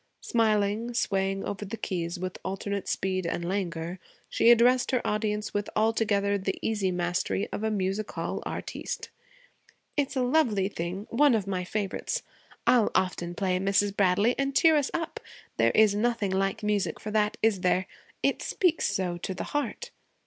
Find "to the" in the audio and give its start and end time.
19.19-19.43